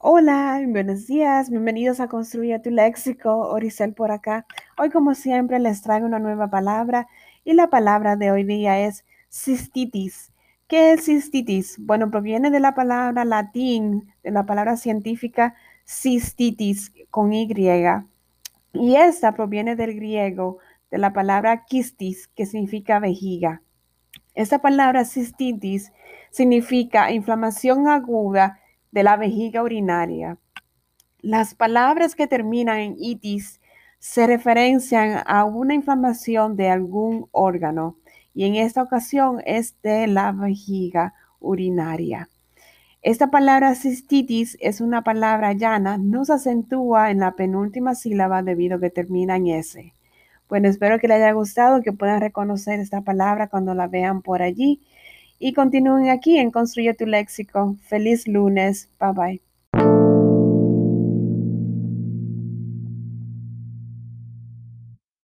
Hola, 0.00 0.62
buenos 0.68 1.08
días, 1.08 1.50
bienvenidos 1.50 1.98
a 1.98 2.06
Construir 2.06 2.62
tu 2.62 2.70
Léxico, 2.70 3.48
Oricel 3.48 3.94
por 3.94 4.12
acá. 4.12 4.46
Hoy 4.76 4.90
como 4.90 5.16
siempre 5.16 5.58
les 5.58 5.82
traigo 5.82 6.06
una 6.06 6.20
nueva 6.20 6.48
palabra 6.48 7.08
y 7.44 7.54
la 7.54 7.68
palabra 7.68 8.14
de 8.14 8.30
hoy 8.30 8.44
día 8.44 8.78
es 8.78 9.04
cistitis. 9.28 10.32
¿Qué 10.68 10.92
es 10.92 11.06
cistitis? 11.06 11.78
Bueno, 11.80 12.12
proviene 12.12 12.52
de 12.52 12.60
la 12.60 12.76
palabra 12.76 13.24
latín, 13.24 14.14
de 14.22 14.30
la 14.30 14.46
palabra 14.46 14.76
científica 14.76 15.56
cistitis 15.84 16.92
con 17.10 17.32
Y. 17.32 17.48
Y 18.74 18.94
esta 18.94 19.32
proviene 19.32 19.74
del 19.74 19.96
griego, 19.96 20.58
de 20.92 20.98
la 20.98 21.12
palabra 21.12 21.64
quistis, 21.64 22.28
que 22.28 22.46
significa 22.46 23.00
vejiga. 23.00 23.62
Esta 24.36 24.60
palabra 24.60 25.04
cistitis 25.04 25.92
significa 26.30 27.10
inflamación 27.10 27.88
aguda 27.88 28.60
de 28.90 29.02
la 29.02 29.16
vejiga 29.16 29.62
urinaria. 29.62 30.38
Las 31.20 31.54
palabras 31.54 32.14
que 32.14 32.26
terminan 32.26 32.78
en 32.78 32.96
itis 32.98 33.60
se 33.98 34.26
referencian 34.26 35.22
a 35.26 35.44
una 35.44 35.74
inflamación 35.74 36.56
de 36.56 36.70
algún 36.70 37.28
órgano 37.32 37.96
y 38.34 38.44
en 38.44 38.54
esta 38.54 38.82
ocasión 38.82 39.42
es 39.44 39.74
de 39.82 40.06
la 40.06 40.30
vejiga 40.32 41.14
urinaria. 41.40 42.28
Esta 43.02 43.30
palabra 43.30 43.74
cistitis 43.74 44.56
es 44.60 44.80
una 44.80 45.02
palabra 45.02 45.52
llana, 45.52 45.98
no 45.98 46.24
se 46.24 46.34
acentúa 46.34 47.10
en 47.10 47.20
la 47.20 47.32
penúltima 47.32 47.94
sílaba 47.94 48.42
debido 48.42 48.76
a 48.76 48.80
que 48.80 48.90
termina 48.90 49.36
en 49.36 49.48
S. 49.48 49.92
Bueno, 50.48 50.68
espero 50.68 50.98
que 50.98 51.08
les 51.08 51.18
haya 51.18 51.32
gustado, 51.32 51.82
que 51.82 51.92
puedan 51.92 52.20
reconocer 52.20 52.80
esta 52.80 53.02
palabra 53.02 53.48
cuando 53.48 53.74
la 53.74 53.86
vean 53.86 54.22
por 54.22 54.42
allí 54.42 54.80
y 55.38 55.52
continúen 55.52 56.08
aquí 56.10 56.38
en 56.38 56.50
Construye 56.50 56.94
tu 56.94 57.06
Léxico. 57.06 57.76
Feliz 57.82 58.26
lunes. 58.28 58.88
Bye 59.00 59.12
bye. 59.12 59.47